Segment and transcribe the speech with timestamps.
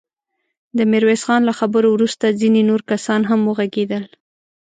[0.77, 4.03] د ميرويس خان له خبرو وروسته ځينې نور کسان هم وغږېدل.